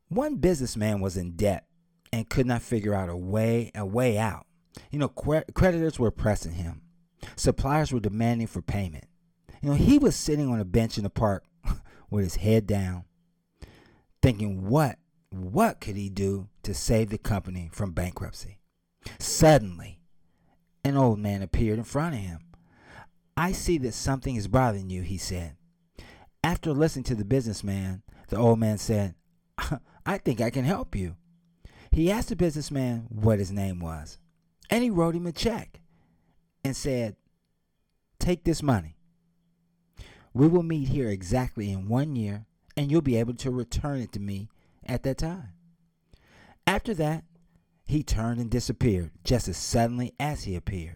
One 0.08 0.36
businessman 0.36 1.00
was 1.00 1.16
in 1.16 1.36
debt 1.36 1.66
and 2.12 2.28
could 2.28 2.46
not 2.46 2.62
figure 2.62 2.94
out 2.94 3.10
a 3.10 3.16
way 3.16 3.70
a 3.74 3.84
way 3.84 4.18
out. 4.18 4.46
You 4.90 4.98
know, 4.98 5.08
creditors 5.08 5.98
were 5.98 6.10
pressing 6.10 6.54
him. 6.54 6.82
Suppliers 7.36 7.92
were 7.92 8.00
demanding 8.00 8.46
for 8.46 8.62
payment. 8.62 9.04
You 9.62 9.70
know, 9.70 9.74
he 9.74 9.98
was 9.98 10.14
sitting 10.14 10.50
on 10.50 10.60
a 10.60 10.64
bench 10.64 10.98
in 10.98 11.04
the 11.04 11.10
park 11.10 11.44
with 12.10 12.24
his 12.24 12.36
head 12.36 12.66
down, 12.66 13.04
thinking 14.22 14.68
what 14.68 14.98
what 15.30 15.80
could 15.80 15.96
he 15.96 16.08
do 16.08 16.48
to 16.62 16.72
save 16.72 17.10
the 17.10 17.18
company 17.18 17.68
from 17.72 17.92
bankruptcy? 17.92 18.58
Suddenly, 19.18 20.00
an 20.84 20.96
old 20.96 21.18
man 21.18 21.42
appeared 21.42 21.78
in 21.78 21.84
front 21.84 22.14
of 22.14 22.20
him. 22.20 22.40
I 23.36 23.52
see 23.52 23.78
that 23.78 23.92
something 23.92 24.36
is 24.36 24.48
bothering 24.48 24.90
you, 24.90 25.02
he 25.02 25.18
said. 25.18 25.56
After 26.42 26.72
listening 26.72 27.04
to 27.04 27.14
the 27.14 27.24
businessman, 27.24 28.02
the 28.28 28.36
old 28.36 28.58
man 28.58 28.78
said, 28.78 29.14
I 30.06 30.18
think 30.18 30.40
I 30.40 30.50
can 30.50 30.64
help 30.64 30.96
you. 30.96 31.16
He 31.92 32.10
asked 32.10 32.30
the 32.30 32.36
businessman 32.36 33.06
what 33.10 33.38
his 33.38 33.52
name 33.52 33.80
was, 33.80 34.18
and 34.70 34.82
he 34.82 34.90
wrote 34.90 35.14
him 35.14 35.26
a 35.26 35.32
check 35.32 35.80
and 36.64 36.76
said, 36.76 37.16
Take 38.18 38.44
this 38.44 38.62
money. 38.62 38.97
We 40.38 40.46
will 40.46 40.62
meet 40.62 40.86
here 40.86 41.08
exactly 41.08 41.72
in 41.72 41.88
one 41.88 42.14
year, 42.14 42.46
and 42.76 42.92
you'll 42.92 43.00
be 43.00 43.16
able 43.16 43.34
to 43.34 43.50
return 43.50 44.00
it 44.00 44.12
to 44.12 44.20
me 44.20 44.48
at 44.86 45.02
that 45.02 45.18
time. 45.18 45.48
After 46.64 46.94
that, 46.94 47.24
he 47.86 48.04
turned 48.04 48.38
and 48.38 48.48
disappeared 48.48 49.10
just 49.24 49.48
as 49.48 49.56
suddenly 49.56 50.14
as 50.20 50.44
he 50.44 50.54
appeared. 50.54 50.94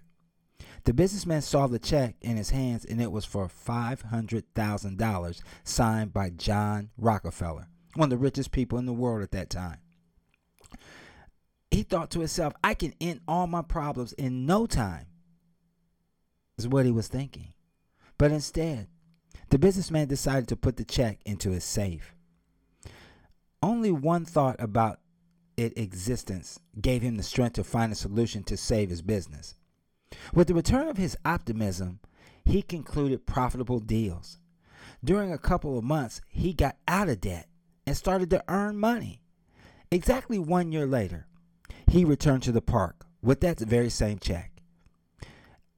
The 0.85 0.95
businessman 0.95 1.43
saw 1.43 1.67
the 1.67 1.81
check 1.81 2.15
in 2.21 2.37
his 2.37 2.51
hands, 2.51 2.85
and 2.85 3.03
it 3.03 3.11
was 3.11 3.25
for 3.25 3.49
$500,000 3.49 5.41
signed 5.65 6.13
by 6.13 6.31
John 6.31 6.91
Rockefeller, 6.97 7.67
one 7.97 8.07
of 8.07 8.11
the 8.11 8.25
richest 8.25 8.53
people 8.53 8.79
in 8.79 8.87
the 8.87 8.93
world 8.93 9.25
at 9.25 9.33
that 9.33 9.51
time. 9.51 9.79
He 11.69 11.83
thought 11.83 12.13
to 12.13 12.21
himself, 12.21 12.53
I 12.63 12.75
can 12.75 12.95
end 13.01 13.23
all 13.27 13.49
my 13.49 13.63
problems 13.63 14.13
in 14.13 14.47
no 14.47 14.67
time, 14.67 15.07
is 16.57 16.69
what 16.69 16.87
he 16.87 16.93
was 16.93 17.09
thinking. 17.09 17.55
But 18.19 18.31
instead, 18.31 18.87
the 19.53 19.59
businessman 19.59 20.09
decided 20.09 20.49
to 20.49 20.57
put 20.57 20.79
the 20.79 20.85
check 20.85 21.19
into 21.27 21.51
his 21.51 21.63
safe. 21.63 22.15
Only 23.63 23.93
one 23.93 24.25
thought 24.25 24.57
about 24.59 25.01
its 25.59 25.79
existence 25.79 26.59
gave 26.81 27.03
him 27.03 27.19
the 27.19 27.23
strength 27.23 27.57
to 27.57 27.65
find 27.65 27.93
a 27.93 27.95
solution 27.95 28.45
to 28.45 28.57
save 28.57 28.89
his 28.89 29.03
business. 29.03 29.57
With 30.33 30.47
the 30.49 30.55
return 30.55 30.89
of 30.89 30.97
his 30.97 31.19
optimism, 31.27 32.01
he 32.47 32.63
concluded 32.63 33.27
profitable 33.27 33.79
deals. 33.79 34.39
During 35.05 35.31
a 35.31 35.39
couple 35.39 35.77
of 35.77 35.85
months, 35.85 36.23
he 36.29 36.55
got 36.55 36.79
out 36.89 37.11
of 37.11 37.21
debt 37.21 37.47
and 37.87 37.95
started 37.95 38.31
to 38.31 38.43
earn 38.49 38.79
money. 38.79 39.21
Exactly 39.91 40.39
one 40.39 40.73
year 40.73 40.87
later, 40.87 41.27
he 41.89 42.07
returned 42.07 42.43
to 42.45 42.53
the 42.53 42.63
park 42.63 43.05
with 43.21 43.43
that 43.43 43.61
very 43.61 43.91
same 43.91 44.19
check. 44.19 44.63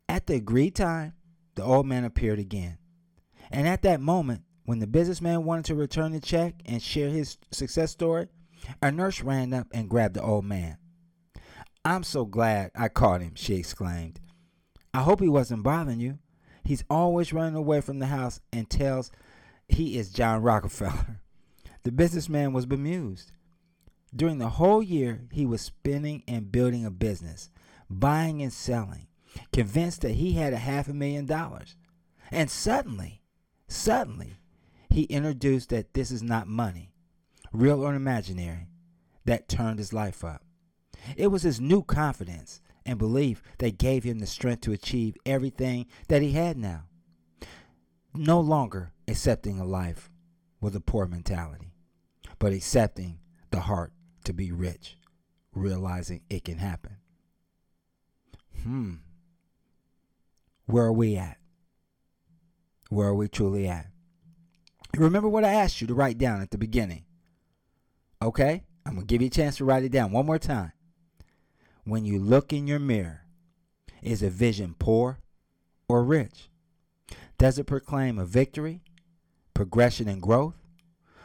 At 0.08 0.28
the 0.28 0.36
agreed 0.36 0.76
time, 0.76 1.14
the 1.56 1.64
old 1.64 1.86
man 1.86 2.04
appeared 2.04 2.38
again. 2.38 2.78
And 3.54 3.68
at 3.68 3.82
that 3.82 4.00
moment, 4.00 4.42
when 4.64 4.80
the 4.80 4.86
businessman 4.88 5.44
wanted 5.44 5.66
to 5.66 5.76
return 5.76 6.10
the 6.10 6.18
check 6.18 6.54
and 6.66 6.82
share 6.82 7.08
his 7.08 7.38
success 7.52 7.92
story, 7.92 8.26
A 8.82 8.90
nurse 8.90 9.22
ran 9.22 9.54
up 9.54 9.68
and 9.72 9.88
grabbed 9.88 10.14
the 10.14 10.22
old 10.22 10.44
man. 10.44 10.76
I'm 11.84 12.02
so 12.02 12.24
glad 12.24 12.72
I 12.74 12.88
caught 12.88 13.20
him, 13.20 13.36
she 13.36 13.54
exclaimed. 13.54 14.18
I 14.92 15.02
hope 15.02 15.20
he 15.20 15.28
wasn't 15.28 15.62
bothering 15.62 16.00
you. 16.00 16.18
He's 16.64 16.82
always 16.90 17.32
running 17.32 17.54
away 17.54 17.80
from 17.80 18.00
the 18.00 18.06
house 18.06 18.40
and 18.52 18.68
tells 18.68 19.12
he 19.68 19.98
is 19.98 20.10
John 20.10 20.42
Rockefeller. 20.42 21.20
The 21.84 21.92
businessman 21.92 22.54
was 22.54 22.64
bemused. 22.64 23.30
During 24.16 24.38
the 24.38 24.48
whole 24.48 24.82
year, 24.82 25.26
he 25.30 25.44
was 25.44 25.60
spending 25.60 26.22
and 26.26 26.50
building 26.50 26.86
a 26.86 26.90
business, 26.90 27.50
buying 27.90 28.40
and 28.40 28.50
selling, 28.50 29.06
convinced 29.52 30.00
that 30.00 30.12
he 30.12 30.32
had 30.32 30.54
a 30.54 30.56
half 30.56 30.88
a 30.88 30.94
million 30.94 31.26
dollars. 31.26 31.76
And 32.30 32.50
suddenly, 32.50 33.20
suddenly, 33.68 34.36
he 34.90 35.02
introduced 35.04 35.70
that 35.70 35.94
this 35.94 36.10
is 36.10 36.22
not 36.22 36.46
money, 36.46 36.92
real 37.52 37.84
or 37.84 37.94
imaginary, 37.94 38.68
that 39.24 39.48
turned 39.48 39.78
his 39.78 39.92
life 39.92 40.24
up. 40.24 40.42
It 41.16 41.28
was 41.28 41.42
his 41.42 41.60
new 41.60 41.82
confidence 41.82 42.60
and 42.86 42.98
belief 42.98 43.42
that 43.58 43.78
gave 43.78 44.04
him 44.04 44.18
the 44.18 44.26
strength 44.26 44.62
to 44.62 44.72
achieve 44.72 45.16
everything 45.24 45.86
that 46.08 46.22
he 46.22 46.32
had 46.32 46.56
now. 46.56 46.84
No 48.14 48.40
longer 48.40 48.92
accepting 49.08 49.58
a 49.58 49.64
life 49.64 50.10
with 50.60 50.76
a 50.76 50.80
poor 50.80 51.06
mentality, 51.06 51.72
but 52.38 52.52
accepting 52.52 53.18
the 53.50 53.60
heart 53.60 53.92
to 54.24 54.32
be 54.32 54.52
rich, 54.52 54.96
realizing 55.52 56.22
it 56.30 56.44
can 56.44 56.58
happen. 56.58 56.96
Hmm. 58.62 58.94
Where 60.66 60.84
are 60.84 60.92
we 60.92 61.16
at? 61.16 61.38
Where 62.94 63.08
are 63.08 63.14
we 63.14 63.26
truly 63.26 63.66
at? 63.66 63.88
Remember 64.96 65.28
what 65.28 65.44
I 65.44 65.52
asked 65.52 65.80
you 65.80 65.88
to 65.88 65.94
write 65.94 66.16
down 66.16 66.40
at 66.40 66.52
the 66.52 66.58
beginning. 66.58 67.04
Okay? 68.22 68.62
I'm 68.86 68.94
going 68.94 69.04
to 69.04 69.12
give 69.12 69.20
you 69.20 69.26
a 69.26 69.30
chance 69.30 69.56
to 69.56 69.64
write 69.64 69.82
it 69.82 69.90
down 69.90 70.12
one 70.12 70.26
more 70.26 70.38
time. 70.38 70.70
When 71.82 72.04
you 72.04 72.20
look 72.20 72.52
in 72.52 72.68
your 72.68 72.78
mirror, 72.78 73.22
is 74.00 74.22
a 74.22 74.30
vision 74.30 74.76
poor 74.78 75.18
or 75.88 76.04
rich? 76.04 76.48
Does 77.36 77.58
it 77.58 77.66
proclaim 77.66 78.16
a 78.16 78.24
victory, 78.24 78.80
progression, 79.54 80.06
and 80.06 80.22
growth? 80.22 80.54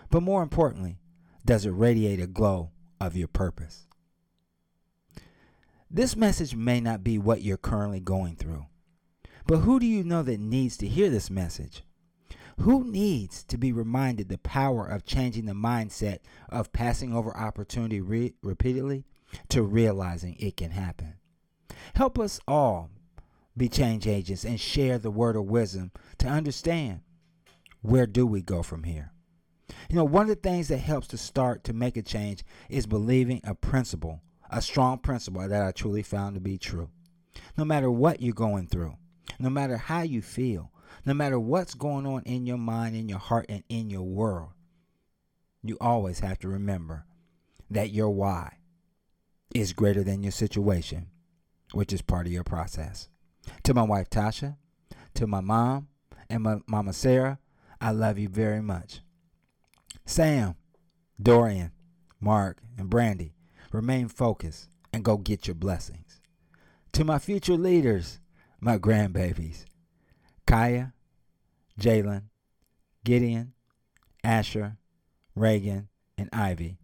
But 0.10 0.24
more 0.24 0.42
importantly, 0.42 0.98
does 1.46 1.68
it 1.68 1.72
radiate 1.72 2.20
a 2.20 2.26
glow 2.26 2.72
of 3.00 3.16
your 3.16 3.28
purpose? 3.28 3.86
This 5.92 6.16
message 6.16 6.56
may 6.56 6.82
not 6.82 7.04
be 7.04 7.20
what 7.20 7.44
you're 7.44 7.58
currently 7.58 8.00
going 8.00 8.38
through, 8.38 8.66
but 9.50 9.62
who 9.62 9.79
do 9.79 9.88
you 9.88 10.03
know 10.03 10.22
that 10.22 10.39
needs 10.39 10.77
to 10.77 10.88
hear 10.88 11.10
this 11.10 11.32
message? 11.32 11.82
Who 12.60 12.84
needs 12.84 13.44
to 13.46 13.58
be 13.58 13.72
reminded 13.72 14.29
the 14.29 14.38
power 14.38 14.86
of 14.86 15.06
changing 15.06 15.48
the 15.48 15.53
mindset 15.53 16.20
of 16.50 16.72
passing 16.72 17.15
over 17.15 17.36
opportunity 17.36 18.00
re- 18.00 18.36
repeatedly 18.44 19.06
to 19.48 19.63
realizing 19.63 20.36
it 20.39 20.56
can 20.56 20.70
happen? 20.70 21.15
Help 21.96 22.20
us 22.20 22.39
all 22.48 22.91
be 23.58 23.68
change 23.68 24.06
agents 24.06 24.46
and 24.46 24.59
share 24.59 25.00
the 25.00 25.09
word 25.09 25.35
of 25.35 25.46
wisdom 25.46 25.92
to 26.20 26.27
understand 26.27 27.00
where 27.81 28.05
do 28.05 28.27
we 28.27 28.44
go 28.44 28.62
from 28.62 28.83
here. 28.83 29.14
You 29.90 29.96
know, 29.96 30.03
one 30.03 30.29
of 30.29 30.29
the 30.29 30.35
things 30.35 30.68
that 30.68 30.77
helps 30.77 31.07
to 31.07 31.18
start 31.18 31.64
to 31.64 31.74
make 31.74 31.98
a 31.98 32.03
change 32.03 32.44
is 32.70 32.85
believing 32.85 33.42
a 33.44 33.55
principle, 33.55 34.22
a 34.51 34.62
strong 34.62 35.00
principle 35.00 35.50
that 35.50 35.66
I 35.66 35.72
truly 35.72 36.03
found 36.03 36.35
to 36.35 36.40
be 36.40 36.59
true. 36.59 36.92
No 37.57 37.66
matter 37.66 37.90
what 37.90 38.22
you're 38.22 38.35
going 38.35 38.68
through, 38.68 38.96
no 39.37 39.50
matter 39.50 39.77
how 39.77 40.01
you 40.01 40.22
feel, 40.22 40.72
no 41.05 41.13
matter 41.13 41.39
what's 41.39 41.74
going 41.74 42.05
on 42.05 42.24
in 42.24 42.46
your 42.46 42.57
mind, 42.57 42.96
in 42.96 43.07
your 43.07 43.20
heart, 43.20 43.46
and 43.50 43.63
in 43.70 43.89
your 43.89 44.03
world, 44.03 44.50
you 45.63 45.77
always 45.79 46.20
have 46.20 46.39
to 46.39 46.48
remember 46.48 47.05
that 47.70 47.92
your 47.92 48.09
why 48.09 48.57
is 49.53 49.74
greater 49.74 50.03
than 50.03 50.24
your 50.24 50.31
situation, 50.31 51.07
which 51.74 51.94
is 51.94 52.01
part 52.01 52.25
of 52.25 52.31
your 52.31 52.44
process. 52.44 53.09
To 53.63 53.74
my 53.74 53.83
wife 53.83 54.09
Tasha, 54.09 54.57
to 55.15 55.27
my 55.27 55.42
mom, 55.42 55.87
and 56.29 56.44
my 56.44 56.57
mama 56.68 56.94
Sarah, 56.94 57.39
I 57.81 57.92
love 57.92 58.18
you 58.20 58.29
very 58.29 58.61
much. 58.61 59.01
Sam, 60.05 60.55
Dorian, 61.22 61.72
Mark, 62.20 62.59
and 62.77 62.89
Brandy, 62.89 63.33
remain 63.72 64.07
focused 64.07 64.70
and 64.92 65.03
go 65.03 65.18
get 65.18 65.48
your 65.48 65.55
blessings. 65.55 66.20
To 66.94 67.03
my 67.03 67.20
future 67.20 67.57
leaders, 67.57 68.20
my 68.61 68.77
grandbabies, 68.77 69.65
Kaya, 70.45 70.93
Jalen, 71.79 72.24
Gideon, 73.03 73.53
Asher, 74.24 74.77
Reagan, 75.35 75.87
and 76.17 76.29
Ivy. 76.33 76.77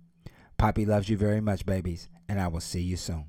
Poppy 0.58 0.86
loves 0.86 1.10
you 1.10 1.18
very 1.18 1.42
much, 1.42 1.66
babies, 1.66 2.08
and 2.30 2.40
I 2.40 2.48
will 2.48 2.62
see 2.62 2.82
you 2.82 2.96
soon. 2.96 3.26